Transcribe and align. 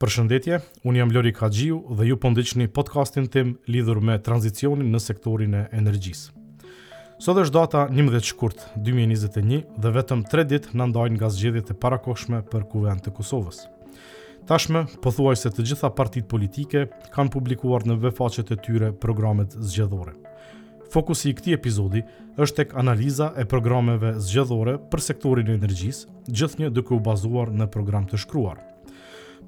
Përshëndetje, 0.00 0.56
unë 0.88 0.96
jam 0.96 1.10
Lori 1.12 1.30
Kajiu 1.36 1.74
dhe 1.98 2.04
ju 2.08 2.14
pëndyqni 2.22 2.64
po 2.72 2.78
podcastin 2.78 3.26
tim 3.28 3.50
lidhur 3.68 3.98
me 4.00 4.14
tranzicionin 4.28 4.86
në 4.94 5.00
sektorin 5.06 5.56
e 5.58 5.66
energjisë. 5.76 6.30
Sot 7.20 7.40
është 7.42 7.52
data 7.58 7.82
11 7.92 8.24
shkurt 8.30 8.62
2021 8.86 9.60
dhe 9.84 9.92
vetëm 9.98 10.22
3 10.32 10.44
ditë 10.54 10.72
në 10.80 10.86
ndajnë 10.94 11.18
nga 11.20 11.28
zgjedit 11.34 11.74
e 11.74 11.76
parakoshme 11.82 12.40
për 12.48 12.64
Kuven 12.72 13.02
të 13.04 13.12
Kosovës. 13.18 13.60
Tashme, 14.48 14.86
pëthuaj 15.04 15.36
se 15.42 15.52
të 15.52 15.66
gjitha 15.68 15.92
partit 16.00 16.24
politike 16.32 16.86
kanë 17.12 17.34
publikuar 17.36 17.84
në 17.84 17.98
vefacet 18.06 18.54
e 18.56 18.56
tyre 18.56 18.94
programet 19.04 19.52
zgjedhore. 19.60 20.16
Fokusi 20.96 21.28
i 21.28 21.34
këti 21.36 21.58
epizodi 21.58 22.06
është 22.40 22.62
tek 22.62 22.72
analiza 22.80 23.34
e 23.38 23.44
programeve 23.52 24.16
zgjedhore 24.16 24.78
për 24.88 25.04
sektorin 25.10 25.52
e 25.52 25.58
energjisë, 25.60 26.08
një 26.62 26.72
duke 26.80 26.96
u 26.96 27.00
bazuar 27.10 27.52
në 27.52 27.68
program 27.68 28.08
të 28.08 28.24
shkruarë. 28.24 28.69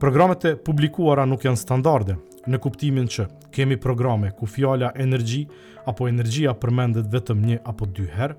Programet 0.03 0.45
e 0.49 0.51
publikuara 0.59 1.23
nuk 1.31 1.45
janë 1.47 1.61
standarde, 1.61 2.17
në 2.51 2.59
kuptimin 2.65 3.05
që 3.15 3.27
kemi 3.55 3.77
programe 3.79 4.33
ku 4.35 4.49
fjala 4.51 4.89
energji 5.05 5.45
apo 5.87 6.09
energjia 6.11 6.57
përmendet 6.59 7.07
vetëm 7.13 7.45
një 7.47 7.59
apo 7.71 7.87
dy 7.87 8.09
herë, 8.17 8.35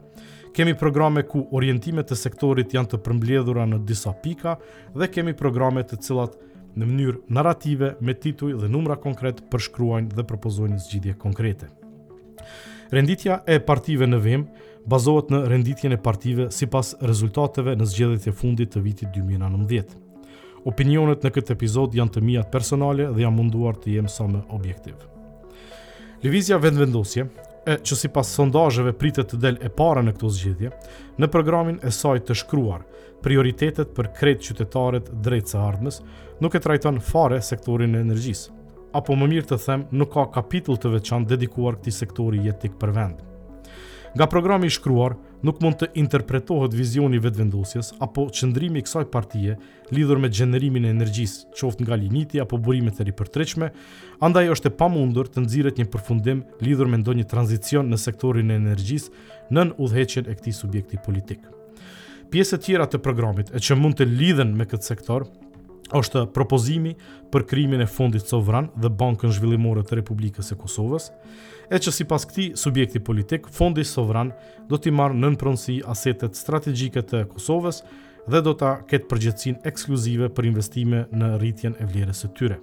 kemi 0.57 0.73
programe 0.75 1.23
ku 1.23 1.45
orientimet 1.59 2.11
e 2.11 2.17
sektorit 2.19 2.75
janë 2.75 2.91
të 2.91 2.99
përmbledhura 3.05 3.63
në 3.71 3.79
disa 3.87 4.11
pika 4.25 4.57
dhe 4.91 5.07
kemi 5.15 5.37
programe 5.43 5.85
të 5.87 6.01
cilat 6.03 6.35
në 6.75 6.83
mënyrë 6.89 7.37
narrative 7.39 7.93
me 8.03 8.17
tituj 8.27 8.57
dhe 8.59 8.67
numra 8.75 8.99
konkret 9.07 9.39
përshkruajnë 9.53 10.19
dhe 10.19 10.27
propozojnë 10.35 10.83
zgjidhje 10.89 11.15
konkrete. 11.25 11.71
Renditja 12.91 13.39
e 13.55 13.61
partive 13.63 14.11
në 14.11 14.19
vim 14.27 14.43
bazohet 14.95 15.31
në 15.31 15.45
renditjen 15.55 15.95
e 15.95 16.03
partive 16.11 16.51
si 16.51 16.67
pas 16.75 16.91
rezultateve 17.07 17.77
në 17.79 17.93
zgjedhjet 17.93 18.33
e 18.33 18.39
fundit 18.43 18.75
të 18.75 18.89
vitit 18.91 19.15
2019. 19.21 20.01
Opinionet 20.69 21.23
në 21.27 21.31
këtë 21.35 21.53
epizod 21.57 21.91
janë 21.97 22.13
të 22.17 22.21
mia 22.23 22.41
personale 22.47 23.09
dhe 23.11 23.25
jam 23.25 23.35
munduar 23.35 23.75
të 23.83 23.97
jem 23.97 24.07
sa 24.11 24.23
më 24.31 24.39
objektiv. 24.55 24.95
Lëvizja 26.23 26.59
vendvendosje, 26.63 27.25
e 27.67 27.77
që 27.79 27.95
si 27.99 28.09
pas 28.11 28.27
sondajëve 28.35 28.91
pritet 28.99 29.29
të 29.31 29.37
del 29.43 29.57
e 29.63 29.69
para 29.71 30.01
në 30.03 30.13
këto 30.15 30.29
zgjidhje, 30.35 30.71
në 31.19 31.29
programin 31.31 31.79
e 31.87 31.91
saj 31.95 32.23
të 32.27 32.35
shkruar, 32.41 32.81
prioritetet 33.23 33.91
për 33.95 34.09
kretë 34.17 34.47
qytetarët 34.49 35.11
drejtë 35.23 35.53
së 35.53 35.59
ardhmes, 35.59 35.99
nuk 36.43 36.55
e 36.59 36.63
trajton 36.63 36.99
fare 37.09 37.39
sektorin 37.43 37.95
e 37.95 38.01
energjisë, 38.03 38.51
apo 38.99 39.15
më 39.19 39.29
mirë 39.35 39.51
të 39.51 39.59
them 39.65 39.83
nuk 39.99 40.11
ka 40.15 40.25
kapitull 40.39 40.79
të 40.79 40.91
veçan 40.97 41.27
dedikuar 41.27 41.79
këti 41.79 41.95
sektori 41.99 42.43
jetik 42.47 42.75
për 42.83 42.95
vend. 42.99 43.21
Nga 44.15 44.27
programi 44.31 44.69
shkruar, 44.71 45.15
nuk 45.43 45.59
mund 45.61 45.75
të 45.81 45.89
interpretohet 45.99 46.75
vizioni 46.77 47.19
vetëvendosjes 47.21 47.89
apo 48.03 48.23
qëndrimi 48.33 48.79
i 48.79 48.83
kësaj 48.85 49.03
partie 49.11 49.57
lidhur 49.93 50.21
me 50.23 50.29
gjenerimin 50.31 50.87
e 50.87 50.91
energjisë, 50.95 51.43
qoftë 51.59 51.83
nga 51.89 51.97
liniti 51.99 52.39
apo 52.41 52.57
burimet 52.63 53.01
e 53.03 53.07
ripërtëritshme, 53.09 53.69
andaj 54.23 54.53
është 54.55 54.71
e 54.71 54.75
pamundur 54.79 55.27
të 55.29 55.43
nxirret 55.45 55.81
një 55.83 55.89
përfundim 55.93 56.45
lidhur 56.63 56.89
me 56.93 57.01
ndonjë 57.03 57.27
tranzicion 57.35 57.91
në 57.91 57.99
sektorin 58.05 58.51
e 58.55 58.59
energjisë 58.61 59.25
nën 59.53 59.75
udhëheqjen 59.77 60.29
e 60.31 60.37
këtij 60.39 60.57
subjekti 60.61 61.03
politik. 61.05 61.41
Pjesë 62.31 62.57
të 62.57 62.65
tjera 62.65 62.85
të 62.89 63.03
programit 63.05 63.51
e 63.53 63.59
që 63.61 63.75
mund 63.77 63.99
të 63.99 64.07
lidhen 64.09 64.55
me 64.57 64.65
këtë 64.65 64.89
sektor 64.93 65.27
është 65.93 66.23
propozimi 66.33 66.95
për 67.31 67.45
krimin 67.49 67.81
e 67.83 67.87
fondit 67.89 68.25
sovran 68.29 68.69
dhe 68.77 68.89
bankën 68.89 69.31
zhvillimore 69.35 69.83
të 69.85 69.99
Republikës 70.01 70.51
e 70.53 70.57
Kosovës, 70.59 71.09
e 71.71 71.79
që 71.79 71.93
si 71.95 72.05
pas 72.09 72.25
këti 72.27 72.49
subjekti 72.59 72.99
politik, 73.03 73.47
fondi 73.49 73.85
sovran 73.85 74.33
do 74.69 74.77
t'i 74.77 74.91
marë 74.91 75.15
në 75.15 75.25
nënpronsi 75.27 75.79
asetet 75.93 76.37
strategjike 76.37 77.05
të 77.11 77.23
Kosovës 77.35 77.83
dhe 78.29 78.41
do 78.45 78.53
t'a 78.57 78.75
ketë 78.87 79.09
përgjëtsin 79.11 79.57
ekskluzive 79.69 80.29
për 80.35 80.49
investime 80.51 81.05
në 81.11 81.31
rritjen 81.41 81.75
e 81.83 81.87
vlerës 81.89 82.25
e 82.27 82.31
tyre. 82.37 82.59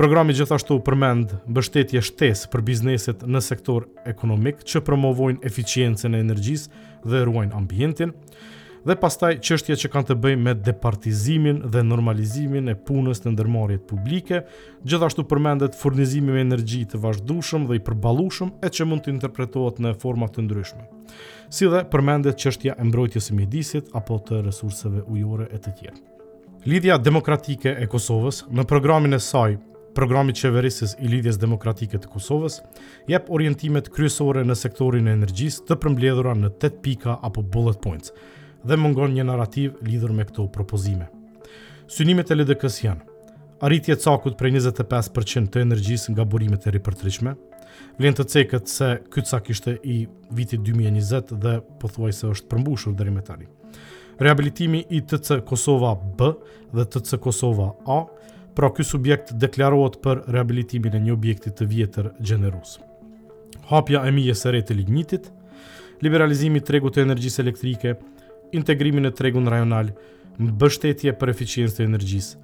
Programi 0.00 0.32
gjithashtu 0.32 0.78
përmend 0.86 1.34
mbështetje 1.50 2.00
shtesë 2.06 2.48
për 2.52 2.62
bizneset 2.64 3.26
në 3.28 3.40
sektor 3.44 3.84
ekonomik 4.08 4.62
që 4.64 4.80
promovojnë 4.86 5.42
eficiencën 5.44 6.16
e 6.16 6.22
energjisë 6.24 6.72
dhe 7.04 7.20
ruajnë 7.28 7.56
ambientin, 7.58 8.14
dhe 8.86 8.96
pastaj 8.96 9.36
çështjet 9.44 9.80
që 9.82 9.90
kanë 9.92 10.08
të 10.10 10.16
bëjnë 10.24 10.42
me 10.46 10.52
departizimin 10.68 11.58
dhe 11.72 11.82
normalizimin 11.84 12.70
e 12.72 12.76
punës 12.86 13.20
në 13.24 13.34
ndërmarjet 13.34 13.84
publike, 13.90 14.42
gjithashtu 14.88 15.24
përmendet 15.28 15.76
furnizimi 15.78 16.32
me 16.34 16.40
energji 16.46 16.84
të 16.88 17.00
vazhdueshëm 17.02 17.66
dhe 17.68 17.80
i 17.80 17.84
përballueshëm, 17.88 18.54
e 18.64 18.68
që 18.72 18.88
mund 18.88 19.04
të 19.04 19.12
interpretohet 19.16 19.80
në 19.84 19.92
forma 20.00 20.28
të 20.32 20.46
ndryshme. 20.46 20.86
Si 21.52 21.68
dhe 21.68 21.82
përmendet 21.92 22.40
çështja 22.40 22.78
e 22.80 22.88
mbrojtjes 22.88 23.28
së 23.30 23.36
mjedisit 23.38 23.90
apo 24.00 24.16
të 24.26 24.40
resurseve 24.48 25.04
ujore 25.12 25.48
e 25.52 25.58
të 25.60 25.74
tjerë. 25.80 25.98
Lidhja 26.70 26.96
Demokratike 27.00 27.72
e 27.82 27.86
Kosovës 27.88 28.44
në 28.52 28.64
programin 28.68 29.16
e 29.16 29.20
saj, 29.20 29.56
programit 29.96 30.38
qeverisës 30.38 30.92
i 31.02 31.08
Lidhjes 31.08 31.38
Demokratike 31.40 31.98
të 31.98 32.08
Kosovës, 32.12 32.60
jep 33.10 33.28
orientimet 33.36 33.88
kryesore 33.92 34.44
në 34.46 34.54
sektorin 34.60 35.08
e 35.10 35.14
energjisë 35.16 35.64
të 35.68 35.78
përmbledhura 35.82 36.36
në 36.38 36.52
8 36.52 36.76
pika 36.84 37.16
apo 37.26 37.42
bullet 37.42 37.80
points 37.84 38.12
dhe 38.64 38.74
mungon 38.76 39.14
një 39.14 39.24
narrativ 39.24 39.76
lidhur 39.84 40.12
me 40.12 40.24
këto 40.28 40.48
propozime. 40.52 41.06
Synimet 41.90 42.30
e 42.30 42.36
LDK-s 42.36 42.82
janë: 42.84 43.06
arritje 43.64 43.94
e 43.94 44.00
cakut 44.00 44.36
për 44.38 44.50
25% 44.56 45.50
të 45.52 45.64
energjisë 45.64 46.14
nga 46.14 46.24
burimet 46.24 46.66
e 46.66 46.74
ripërtëritshme, 46.76 47.34
vlen 47.98 48.16
të 48.16 48.26
cekët 48.32 48.68
se 48.68 48.90
ky 49.12 49.24
cak 49.26 49.50
ishte 49.50 49.76
i 49.82 50.02
vitit 50.36 50.60
2020 50.66 51.34
dhe 51.40 51.56
pothuajse 51.80 52.28
është 52.34 52.50
përmbushur 52.52 52.94
dhe 52.96 53.10
më 53.10 53.24
tani. 53.30 53.48
Rehabilitimi 54.20 54.84
i 54.92 55.00
TC 55.08 55.40
Kosova 55.48 55.94
B 56.18 56.32
dhe 56.76 56.84
TC 56.84 57.16
Kosova 57.18 57.70
A, 57.88 58.02
pra 58.54 58.68
ky 58.76 58.84
subjekt 58.84 59.32
deklarohet 59.32 59.96
për 60.04 60.24
rehabilitimin 60.28 60.96
e 60.96 61.04
një 61.06 61.12
objekti 61.16 61.50
të 61.50 61.66
vjetër 61.72 62.10
gjenerues. 62.20 62.76
Hapja 63.70 64.02
e 64.06 64.12
mijes 64.12 64.42
së 64.44 64.52
re 64.52 64.60
të 64.62 64.74
lignitit 64.76 65.30
liberalizimi 66.02 66.58
i 66.60 66.64
tregut 66.64 66.94
të 66.96 67.04
energjisë 67.06 67.42
elektrike, 67.42 67.94
integrimin 68.50 69.04
e 69.04 69.10
tregun 69.10 69.46
rajonal, 69.48 69.92
më 70.40 70.52
bështetje 70.60 71.14
për 71.20 71.32
eficiencë 71.34 71.76
të 71.80 71.86
energjisë, 71.88 72.38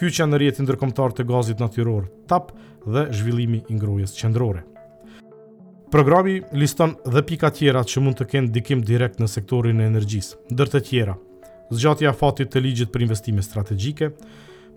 kyqëja 0.00 0.28
në 0.28 0.40
rjetin 0.42 0.68
dërkomtar 0.68 1.14
të 1.16 1.26
gazit 1.28 1.62
natyror, 1.62 2.06
tap 2.30 2.52
dhe 2.86 3.06
zhvillimi 3.14 3.62
ingrojës 3.72 4.16
qendrore. 4.20 4.64
Programi 5.92 6.38
liston 6.56 6.94
dhe 7.04 7.20
pika 7.28 7.50
tjera 7.52 7.82
që 7.84 8.00
mund 8.00 8.16
të 8.18 8.28
kenë 8.32 8.52
dikim 8.54 8.80
direkt 8.88 9.18
në 9.20 9.28
sektorin 9.28 9.80
e 9.82 9.90
energjisë, 9.92 10.38
ndër 10.54 10.70
të 10.72 10.80
tjera, 10.88 11.16
zgjatja 11.72 12.12
fatit 12.16 12.52
të 12.52 12.62
ligjit 12.64 12.92
për 12.94 13.04
investime 13.06 13.44
strategike, 13.44 14.08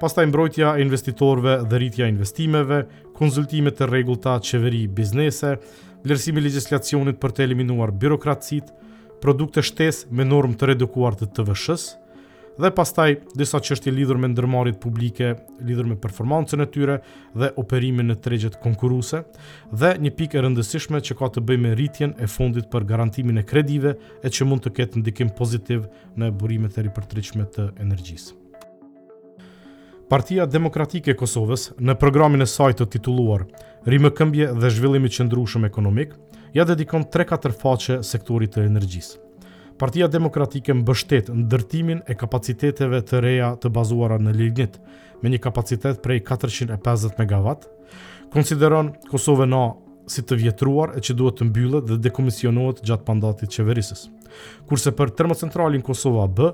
pasta 0.02 0.26
imbrojtja 0.28 0.74
investitorve 0.84 1.62
dhe 1.72 1.80
rritja 1.80 2.10
investimeve, 2.12 2.82
konzultimet 3.16 3.78
të 3.80 3.88
regullta 3.94 4.36
qeveri 4.44 4.84
biznese, 4.88 5.56
lërsimi 6.06 6.44
legislacionit 6.44 7.16
për 7.24 7.32
të 7.32 7.46
eliminuar 7.48 7.96
birokratësit, 7.96 8.76
produkte 9.26 9.62
shtes 9.66 10.04
me 10.14 10.22
norm 10.22 10.52
të 10.54 10.68
redukuar 10.70 11.16
të 11.18 11.26
TVSH-s, 11.34 11.84
dhe 12.62 12.70
pastaj 12.78 13.08
disa 13.42 13.58
i 13.74 13.94
lidhur 13.98 14.20
me 14.22 14.28
ndërmarit 14.30 14.78
publike, 14.84 15.32
lidhur 15.68 15.88
me 15.90 15.96
performancën 16.04 16.62
e 16.62 16.68
tyre 16.76 17.00
dhe 17.34 17.50
operimin 17.62 18.06
në 18.12 18.16
tregjet 18.26 18.60
konkuruse, 18.66 19.24
dhe 19.82 19.90
një 20.04 20.12
pikë 20.20 20.38
e 20.38 20.44
rëndësishme 20.46 21.02
që 21.08 21.18
ka 21.18 21.30
të 21.34 21.42
bëj 21.48 21.58
me 21.64 21.72
rritjen 21.74 22.14
e 22.22 22.30
fundit 22.36 22.70
për 22.76 22.86
garantimin 22.92 23.42
e 23.42 23.46
kredive 23.52 23.96
e 24.22 24.30
që 24.36 24.46
mund 24.48 24.62
të 24.68 24.74
ketë 24.78 25.02
ndikim 25.02 25.34
pozitiv 25.42 25.88
në 26.22 26.30
burimet 26.42 26.78
e 26.78 26.86
ripërtriqme 26.86 27.48
të 27.56 27.66
energjisë. 27.86 28.36
Partia 30.12 30.46
Demokratike 30.46 31.16
e 31.18 31.18
Kosovës 31.22 31.72
në 31.82 31.98
programin 31.98 32.46
e 32.46 32.52
saj 32.56 32.78
të 32.78 32.92
titulluar 32.98 33.48
Rimëkëmbje 33.90 34.54
dhe 34.62 34.70
zhvillimi 34.78 35.10
qëndrueshëm 35.18 35.66
ekonomik 35.66 36.14
ja 36.56 36.64
dedikon 36.64 37.04
3-4 37.12 37.58
faqe 37.60 38.00
sektorit 38.04 38.56
të 38.56 38.64
energjisë. 38.70 39.18
Partia 39.76 40.08
Demokratike 40.08 40.72
mbështet 40.74 41.28
ndërtimin 41.36 42.00
e 42.08 42.16
kapaciteteve 42.16 43.02
të 43.04 43.20
reja 43.26 43.50
të 43.60 43.72
bazuara 43.76 44.16
në 44.24 44.32
lignit 44.38 44.78
me 45.22 45.32
një 45.34 45.40
kapacitet 45.44 46.00
prej 46.04 46.22
450 46.24 47.20
MW, 47.28 47.56
konsideron 48.32 48.94
Kosovën 49.12 49.58
A 49.60 49.66
si 50.08 50.22
të 50.24 50.38
vjetruar 50.44 50.94
e 50.96 51.02
që 51.04 51.18
duhet 51.20 51.42
të 51.42 51.50
mbyllet 51.50 51.90
dhe 51.92 52.00
dekomisionohet 52.08 52.80
gjatë 52.88 53.10
mandatit 53.10 53.52
qeverisës. 53.58 54.06
Kurse 54.70 54.94
për 54.96 55.12
termocentralin 55.18 55.84
Kosova 55.84 56.28
B, 56.30 56.54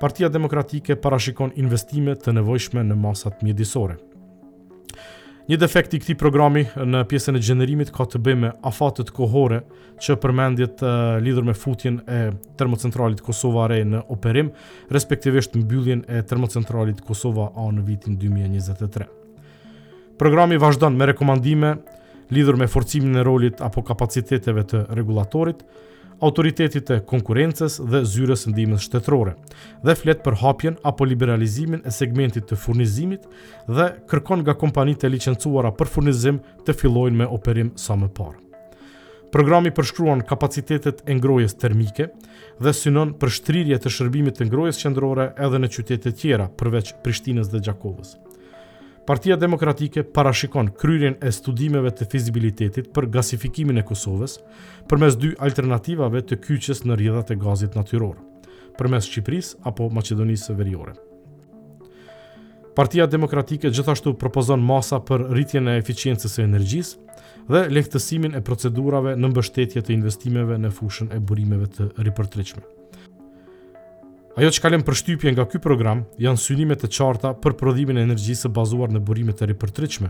Partia 0.00 0.28
Demokratike 0.32 0.96
parashikon 0.96 1.52
investime 1.60 2.16
të 2.16 2.38
nevojshme 2.40 2.86
në 2.88 2.96
masat 3.06 3.44
mjedisore. 3.44 3.98
Një 5.44 5.58
defekt 5.60 5.92
i 5.92 5.98
këtij 6.00 6.14
programi 6.16 6.62
në 6.72 7.02
pjesën 7.10 7.36
e 7.36 7.40
gjenerimit 7.44 7.90
ka 7.92 8.06
të 8.08 8.16
bëjë 8.24 8.38
me 8.40 8.52
afatet 8.64 9.10
kohore 9.12 9.58
që 10.00 10.14
përmendjet 10.22 10.80
uh, 10.80 11.18
lidhur 11.20 11.44
me 11.44 11.52
futjen 11.52 11.98
e 12.08 12.22
termocentralit 12.58 13.20
Kosova 13.22 13.66
Re 13.68 13.82
në 13.84 14.00
operim, 14.14 14.48
respektivisht 14.88 15.58
mbylljen 15.60 16.06
e 16.08 16.22
termocentralit 16.24 17.04
Kosova 17.04 17.50
A 17.60 17.66
në 17.76 17.84
vitin 17.90 18.16
2023. 18.22 19.10
Programi 20.16 20.56
vazhdon 20.62 20.96
me 20.96 21.10
rekomandime 21.12 21.74
lidhur 22.32 22.56
me 22.56 22.64
forcimin 22.72 23.20
e 23.20 23.26
rolit 23.28 23.60
apo 23.60 23.84
kapaciteteve 23.84 24.64
të 24.70 24.84
regulatorit, 24.96 25.60
autoritetit 26.22 26.84
të 26.88 26.98
konkurencës 27.10 27.78
dhe 27.90 28.00
zyrës 28.06 28.46
ndimës 28.50 28.84
shtetrore, 28.86 29.34
dhe 29.84 29.94
flet 29.98 30.22
për 30.24 30.36
hapjen 30.42 30.76
apo 30.86 31.06
liberalizimin 31.08 31.82
e 31.86 31.92
segmentit 31.94 32.46
të 32.50 32.58
furnizimit 32.60 33.26
dhe 33.66 33.88
kërkon 34.10 34.44
nga 34.44 34.54
kompanit 34.60 35.04
e 35.04 35.10
licencuara 35.10 35.72
për 35.72 35.90
furnizim 35.94 36.38
të 36.66 36.76
fillojnë 36.80 37.22
me 37.22 37.30
operim 37.38 37.72
sa 37.76 37.96
më 37.96 38.10
parë. 38.16 38.40
Programi 39.34 39.72
përshkruan 39.74 40.20
kapacitetet 40.22 41.00
e 41.10 41.14
ngrojes 41.18 41.56
termike 41.58 42.06
dhe 42.62 42.72
synon 42.78 43.16
për 43.18 43.32
shtrirje 43.40 43.80
të 43.82 43.90
shërbimit 43.96 44.38
të 44.38 44.46
ngrojes 44.46 44.78
qëndrore 44.84 45.32
edhe 45.48 45.58
në 45.58 45.70
qytetet 45.74 46.20
tjera 46.20 46.46
përveç 46.60 46.94
Prishtinës 47.02 47.50
dhe 47.50 47.62
Gjakovës. 47.66 48.14
Partia 49.06 49.36
Demokratike 49.36 50.02
parashikon 50.04 50.70
kryrin 50.80 51.14
e 51.20 51.28
studimeve 51.32 51.90
të 51.92 52.06
fizibilitetit 52.08 52.86
për 52.96 53.06
gasifikimin 53.12 53.76
e 53.76 53.82
Kosovës 53.84 54.38
përmes 54.88 55.18
dy 55.20 55.34
alternativave 55.46 56.22
të 56.24 56.38
kyqes 56.46 56.80
në 56.88 56.96
rjedhat 57.00 57.32
e 57.34 57.34
gazit 57.42 57.74
natyror, 57.76 58.14
përmes 58.78 59.04
Shqipërisë 59.10 59.58
apo 59.70 59.90
Maqedonisë 59.92 60.56
Veriore. 60.60 60.94
Partia 62.74 63.04
Demokratike 63.06 63.68
gjithashtu 63.70 64.14
propozon 64.22 64.64
masa 64.72 64.96
për 65.04 65.26
rritjen 65.36 65.68
e 65.70 65.76
eficiencës 65.82 66.38
së 66.38 66.46
energjisë 66.48 67.18
dhe 67.52 67.62
lehtësimin 67.76 68.32
e 68.32 68.40
procedurave 68.48 69.12
në 69.20 69.30
mbështetje 69.34 69.82
të 69.84 69.94
investimeve 69.98 70.56
në 70.64 70.72
fushën 70.80 71.12
e 71.14 71.20
burimeve 71.28 71.68
të 71.76 71.90
ripërtrishme. 72.08 72.64
Ajo 74.34 74.50
që 74.50 74.62
kalem 74.64 74.82
për 74.82 74.96
shtypje 74.98 75.30
nga 75.30 75.44
ky 75.46 75.60
program, 75.62 76.00
janë 76.18 76.40
synimet 76.42 76.82
e 76.82 76.88
qarta 76.90 77.30
për 77.38 77.54
prodhimin 77.60 78.00
e 78.00 78.02
energjisë 78.08 78.48
bazuar 78.56 78.90
në 78.90 78.98
burime 79.06 79.30
të 79.30 79.46
ripërtriqme, 79.52 80.08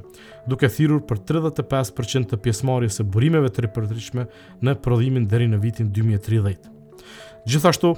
duke 0.49 0.71
thirur 0.73 1.03
për 1.05 1.21
35% 1.29 2.31
të 2.31 2.39
pjesëmarrjes 2.47 3.03
e 3.03 3.07
burimeve 3.13 3.51
të 3.53 3.67
ripërtriqme 3.67 4.25
në 4.65 4.77
prodhimin 4.87 5.29
dheri 5.29 5.51
në 5.53 5.61
vitin 5.67 5.93
2030. 5.93 6.73
Gjithashtu 7.45 7.93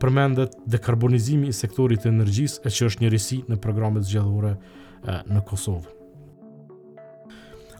përmendet 0.00 0.56
dekarbonizimi 0.72 1.52
i 1.52 1.58
sektorit 1.60 2.08
e 2.08 2.14
energjisë 2.16 2.64
e 2.64 2.72
që 2.72 2.88
është 2.88 3.04
një 3.04 3.12
risi 3.18 3.40
në 3.52 3.60
programet 3.66 4.08
zgjithore 4.08 4.56
në 5.28 5.44
Kosovë. 5.52 5.97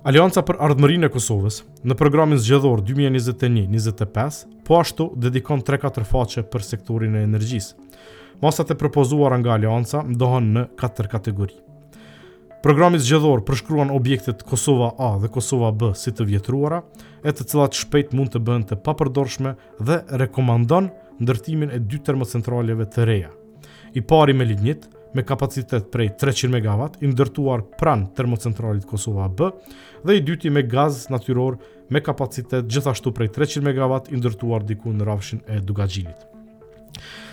Alianca 0.06 0.45
për 0.47 0.61
ardhmërinë 0.62 1.09
e 1.09 1.11
Kosovës 1.11 1.62
në 1.83 1.95
programin 1.99 2.39
zgjedhor 2.39 2.85
2021-2025 2.87 4.37
po 4.69 4.77
ashtu 4.79 5.09
dedikon 5.19 5.65
3-4 5.67 6.05
faqe 6.06 6.45
për 6.53 6.62
sektorin 6.62 7.17
e 7.19 7.25
energjisë. 7.27 7.73
Masat 8.39 8.71
e 8.71 8.77
propozuara 8.79 9.39
nga 9.43 9.56
Alianca 9.56 10.05
ndohen 10.06 10.53
në 10.55 10.62
4 10.79 11.11
kategori. 11.11 11.56
Programi 12.62 13.00
zgjedhor 13.03 13.43
përshkruan 13.47 13.91
objektet 13.95 14.45
Kosova 14.47 14.93
A 14.99 15.11
dhe 15.23 15.31
Kosova 15.35 15.73
B 15.75 15.91
si 15.99 16.12
të 16.15 16.27
vjetruara, 16.31 16.81
e 17.27 17.35
të 17.35 17.47
cilat 17.50 17.75
shpejt 17.79 18.15
mund 18.15 18.33
të 18.35 18.43
bëhen 18.43 18.65
të 18.71 18.79
papërdorshme 18.87 19.56
dhe 19.83 19.99
rekomandon 20.23 20.91
ndërtimin 21.19 21.75
e 21.75 21.83
dy 21.91 21.99
termocentraleve 22.06 22.87
të 22.95 23.09
reja. 23.11 23.31
I 23.99 24.03
pari 24.03 24.35
me 24.35 24.47
lignit 24.47 24.87
me 25.14 25.22
kapacitet 25.22 25.90
prej 25.90 26.10
300 26.10 26.49
MW, 26.49 26.88
i 27.00 27.08
ndërtuar 27.08 27.62
pran 27.78 28.06
termocentralit 28.16 28.84
Kosova 28.87 29.28
B, 29.28 29.50
dhe 30.05 30.16
i 30.16 30.20
dyti 30.25 30.50
me 30.50 30.62
gaz 30.62 31.06
natyror 31.10 31.56
me 31.90 32.00
kapacitet 32.05 32.69
gjithashtu 32.69 33.12
prej 33.16 33.28
300 33.28 33.60
MW, 33.64 34.00
i 34.12 34.20
ndërtuar 34.20 34.64
diku 34.66 34.93
në 34.93 35.06
rafshin 35.08 35.40
e 35.49 35.60
Dugagjilit. 35.60 36.26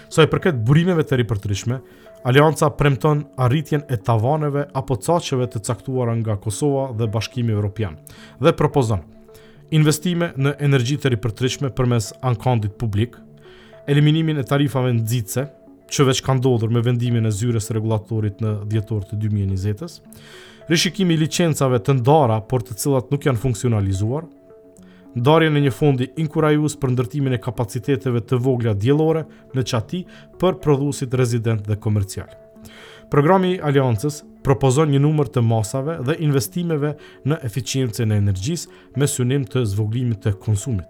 Sa 0.10 0.24
i 0.24 0.30
përket 0.32 0.60
burimeve 0.66 1.04
të 1.04 1.20
ripërtrishme, 1.24 1.82
Alianca 2.26 2.72
premton 2.74 3.24
arritjen 3.38 3.84
e 3.90 4.00
tavaneve 4.02 4.64
apo 4.74 4.96
caqeve 4.98 5.46
të 5.46 5.60
caktuara 5.68 6.16
nga 6.22 6.40
Kosova 6.42 6.88
dhe 6.98 7.06
Bashkimi 7.14 7.54
Evropian 7.54 8.00
dhe 8.42 8.54
propozon 8.58 9.04
investime 9.70 10.32
në 10.38 10.56
energji 10.66 10.98
të 11.02 11.12
ripërtrishme 11.14 11.70
përmes 11.78 12.12
ankondit 12.26 12.74
publik, 12.82 13.18
eliminimin 13.90 14.40
e 14.40 14.44
tarifave 14.46 14.94
nxitëse 14.98 15.44
që 15.90 16.06
veç 16.12 16.22
ka 16.26 16.36
ndodhur 16.40 16.72
me 16.74 16.82
vendimin 16.86 17.28
e 17.30 17.34
zyres 17.34 17.70
regulatorit 17.76 18.40
në 18.44 18.54
djetor 18.72 19.04
të 19.10 19.20
2020-ës, 19.24 20.00
rishikimi 20.70 21.14
i 21.14 21.20
licencave 21.22 21.78
të 21.86 21.96
ndara 22.00 22.40
por 22.50 22.66
të 22.66 22.78
cilat 22.82 23.12
nuk 23.14 23.28
janë 23.28 23.42
funksionalizuar, 23.44 24.26
ndarje 25.16 25.52
në 25.54 25.62
një 25.68 25.76
fondi 25.78 26.08
inkurajus 26.22 26.76
për 26.82 26.96
ndërtimin 26.96 27.38
e 27.38 27.42
kapaciteteve 27.46 28.24
të 28.28 28.42
vogla 28.44 28.74
djelore 28.76 29.26
në 29.56 29.66
qati 29.70 30.02
për 30.42 30.58
prodhusit 30.66 31.14
rezident 31.22 31.64
dhe 31.70 31.78
komercial. 31.80 32.32
Programi 33.12 33.54
i 33.54 33.62
Aliancës 33.62 34.24
propozon 34.44 34.90
një 34.90 35.00
numër 35.04 35.30
të 35.36 35.44
masave 35.46 36.00
dhe 36.08 36.16
investimeve 36.26 36.96
në 37.30 37.38
eficiencën 37.46 38.10
e 38.12 38.18
energjisë 38.24 38.72
me 38.98 39.06
synim 39.08 39.46
të 39.46 39.62
zvoglimit 39.76 40.26
të 40.26 40.34
konsumit. 40.44 40.90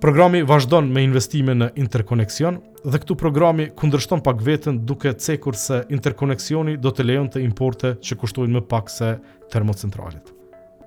Programi 0.00 0.38
vazhdon 0.48 0.86
me 0.88 1.02
investime 1.04 1.52
në 1.60 1.66
interkoneksion 1.82 2.54
dhe 2.88 3.00
këtu 3.02 3.12
programi 3.20 3.66
kundërshton 3.76 4.22
pak 4.24 4.38
vetën 4.46 4.78
duke 4.88 5.10
cekur 5.20 5.58
se 5.60 5.82
interkoneksioni 5.92 6.78
do 6.80 6.88
të 6.88 7.04
lejon 7.04 7.28
të 7.34 7.42
importe 7.44 7.90
që 8.08 8.16
kushtojnë 8.22 8.54
më 8.56 8.62
pak 8.70 8.88
se 8.88 9.10
termocentralit. 9.52 10.32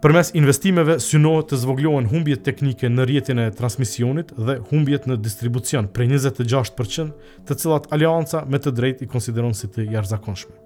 Për 0.01 0.15
mes 0.17 0.33
investimeve, 0.41 0.97
synohet 0.99 1.51
të 1.51 1.61
zvoglohen 1.61 2.09
humbjet 2.09 2.41
teknike 2.47 2.89
në 2.89 3.05
rjetin 3.11 3.43
e 3.45 3.47
transmisionit 3.55 4.33
dhe 4.33 4.57
humbjet 4.71 5.05
në 5.07 5.21
distribucion 5.23 5.93
prej 5.93 6.09
26% 6.15 7.13
të 7.45 7.61
cilat 7.61 7.85
alianca 7.93 8.41
me 8.49 8.57
të 8.59 8.73
drejt 8.81 9.05
i 9.05 9.11
konsideron 9.13 9.53
si 9.53 9.69
të 9.69 9.91
jarëzakonshme. 9.93 10.57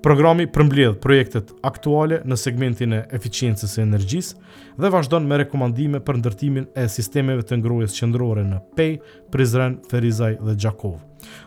Programi 0.00 0.46
përmbledh 0.48 0.94
projektet 1.04 1.50
aktuale 1.66 2.22
në 2.24 2.36
segmentin 2.40 2.94
e 2.96 3.00
eficiencës 3.16 3.74
e 3.76 3.82
energjisë 3.84 4.54
dhe 4.80 4.90
vazhdon 4.94 5.26
me 5.28 5.36
rekomandime 5.42 6.00
për 6.06 6.16
ndërtimin 6.22 6.70
e 6.80 6.86
sistemeve 6.88 7.44
të 7.44 7.58
ngrohjes 7.60 7.98
qendrore 7.98 8.46
në 8.48 8.60
Pej, 8.78 8.94
Prizren, 9.28 9.76
Ferizaj 9.90 10.38
dhe 10.40 10.54
Gjakov, 10.56 10.94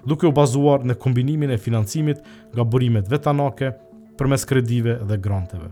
duke 0.05 0.29
u 0.29 0.33
bazuar 0.41 0.85
në 0.85 0.99
kombinimin 1.01 1.49
e 1.49 1.57
financimit 1.57 2.21
nga 2.53 2.65
burimet 2.75 3.09
vetanake 3.09 3.71
përmes 4.21 4.45
kredive 4.45 4.99
dhe 5.01 5.17
granteve. 5.17 5.71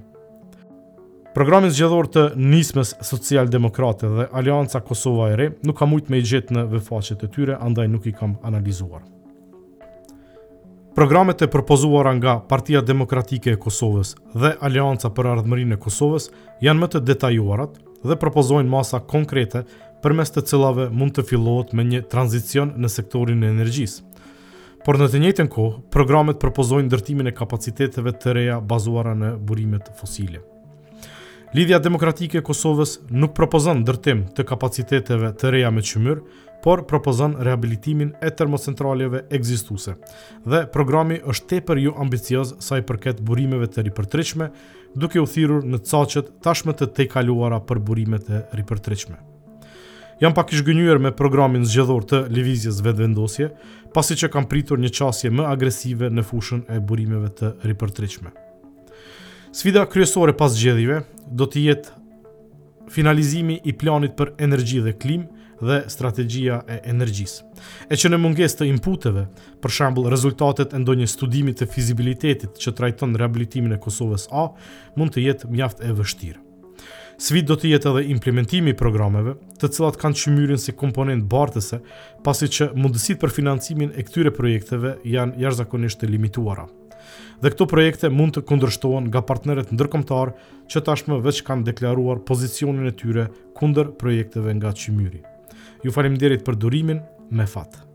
Programi 1.37 1.69
zgjedhor 1.71 2.09
të 2.15 2.25
nismës 2.41 2.95
socialdemokrate 3.13 4.09
dhe 4.17 4.25
Alianca 4.41 4.81
Kosova 4.81 5.29
e 5.29 5.37
Re 5.43 5.51
nuk 5.61 5.77
ka 5.77 5.85
ujtë 5.93 6.09
me 6.11 6.17
i 6.17 6.27
gjithë 6.33 6.57
në 6.57 6.65
vëfaqet 6.77 7.29
e 7.29 7.33
tyre, 7.37 7.59
andaj 7.61 7.91
nuk 7.93 8.09
i 8.09 8.17
kam 8.17 8.39
analizuar. 8.41 9.03
Programet 10.95 11.41
e 11.41 11.47
propozuara 11.47 12.13
nga 12.13 12.39
Partia 12.43 12.81
Demokratike 12.83 13.49
e 13.49 13.57
Kosovës 13.57 14.11
dhe 14.35 14.51
Alianca 14.59 15.07
për 15.15 15.29
Ardhmërinë 15.33 15.77
e 15.77 15.79
Kosovës 15.79 16.25
janë 16.61 16.81
më 16.83 16.89
të 16.91 17.01
detajuara 17.11 17.69
dhe 18.03 18.17
propozojnë 18.25 18.69
masa 18.73 18.99
konkrete 18.99 19.63
përmes 20.03 20.35
të 20.35 20.43
cilave 20.51 20.89
mund 20.91 21.15
të 21.15 21.25
fillohet 21.31 21.71
me 21.77 21.87
një 21.93 22.03
tranzicion 22.11 22.75
në 22.75 22.91
sektorin 22.97 23.47
e 23.47 23.53
energjisë. 23.55 24.03
Por 24.83 24.99
në 24.99 25.07
të 25.13 25.23
njëjtën 25.23 25.53
kohë, 25.55 25.77
programet 25.95 26.43
propozojnë 26.43 26.91
ndërtimin 26.91 27.31
e 27.31 27.37
kapaciteteve 27.39 28.11
të 28.19 28.35
reja 28.41 28.59
bazuara 28.59 29.15
në 29.15 29.37
burimet 29.47 29.93
fosile. 29.99 30.43
Lidhja 31.51 31.81
demokratike 31.83 32.39
e 32.39 32.43
Kosovës 32.47 32.93
nuk 33.11 33.33
propozon 33.35 33.81
ndërtim 33.83 34.21
të 34.37 34.45
kapaciteteve 34.47 35.33
të 35.35 35.49
reja 35.51 35.69
me 35.75 35.81
qymyr, 35.83 36.21
por 36.63 36.85
propozon 36.87 37.33
rehabilitimin 37.43 38.13
e 38.23 38.29
termocentraleve 38.39 39.25
ekzistuese. 39.35 39.97
Dhe 40.45 40.61
programi 40.71 41.17
është 41.33 41.49
tepër 41.51 41.81
jo 41.83 41.91
ambicioz 42.05 42.53
sa 42.63 42.79
i 42.79 42.85
përket 42.87 43.19
burimeve 43.27 43.67
të 43.67 43.83
ripërtëritshme, 43.89 44.47
duke 44.95 45.19
u 45.19 45.27
thirrur 45.27 45.67
në 45.67 45.79
çaqet 45.91 46.29
tashmë 46.45 46.75
të 46.79 46.87
tejkaluara 47.01 47.59
për 47.67 47.81
burimet 47.89 48.29
e 48.31 48.43
ripërtëritshme. 48.59 49.17
Jam 50.23 50.37
pak 50.37 50.53
i 50.55 50.61
zgjënjur 50.61 51.01
me 51.03 51.11
programin 51.11 51.65
zgjedhor 51.67 52.05
të 52.07 52.21
lëvizjes 52.35 52.79
vetvendosje, 52.85 53.49
pasi 53.91 54.15
që 54.21 54.31
kanë 54.37 54.47
pritur 54.53 54.79
një 54.79 54.93
qasje 55.01 55.33
më 55.35 55.49
agresive 55.51 56.11
në 56.15 56.23
fushën 56.31 56.63
e 56.69 56.79
burimeve 56.79 57.33
të 57.41 57.51
ripërtëritshme. 57.67 58.31
Sfida 59.51 59.83
kryesore 59.85 60.31
pas 60.37 60.53
zgjedhjeve 60.55 61.01
do 61.35 61.43
të 61.43 61.59
jetë 61.65 62.91
finalizimi 62.93 63.57
i 63.67 63.73
planit 63.75 64.13
për 64.15 64.29
energji 64.41 64.79
dhe 64.85 64.93
klim 64.95 65.25
dhe 65.61 65.81
strategjia 65.91 66.61
e 66.71 66.77
energjisë. 66.93 67.43
E 67.91 67.97
që 67.99 68.11
në 68.13 68.19
munges 68.23 68.55
të 68.57 68.69
inputeve, 68.71 69.25
për 69.61 69.73
shambull 69.77 70.07
rezultatet 70.09 70.71
e 70.73 70.79
ndonjë 70.79 71.09
studimit 71.17 71.59
të 71.59 71.67
fizibilitetit 71.73 72.55
që 72.63 72.73
trajton 72.79 73.13
rehabilitimin 73.19 73.75
e 73.75 73.81
Kosovës 73.83 74.29
A, 74.31 74.47
mund 74.95 75.11
të 75.17 75.27
jetë 75.27 75.51
mjaft 75.51 75.83
e 75.83 75.91
vështirë. 75.99 76.39
Svit 77.21 77.45
do 77.51 77.59
të 77.59 77.75
jetë 77.75 77.91
edhe 77.91 78.05
implementimi 78.15 78.71
i 78.71 78.79
programeve, 78.81 79.35
të 79.59 79.73
cilat 79.75 79.99
kanë 80.01 80.21
qëmyrin 80.23 80.63
si 80.63 80.73
komponent 80.79 81.27
bartëse, 81.29 81.83
pasi 82.25 82.47
që 82.49 82.71
mundësit 82.79 83.19
për 83.21 83.35
financimin 83.39 83.91
e 83.99 84.07
këtyre 84.07 84.31
projekteve 84.33 84.95
janë 85.03 85.43
jashtë 85.43 85.65
zakonisht 85.65 86.01
të 86.01 86.09
limituara 86.15 86.69
dhe 87.41 87.49
këto 87.53 87.65
projekte 87.69 88.09
mund 88.13 88.35
të 88.37 88.43
kundërshtohen 88.49 89.07
nga 89.09 89.21
partneret 89.25 89.71
ndërkombëtar 89.73 90.31
që 90.71 90.83
tashmë 90.87 91.17
veç 91.25 91.39
kanë 91.47 91.65
deklaruar 91.71 92.21
pozicionin 92.29 92.89
e 92.91 92.95
tyre 93.03 93.27
kundër 93.57 93.89
projekteve 94.01 94.53
nga 94.61 94.73
Qymyri. 94.83 95.23
Ju 95.83 95.95
faleminderit 95.95 96.45
për 96.45 96.61
durimin, 96.65 97.03
me 97.31 97.49
fatë. 97.49 97.90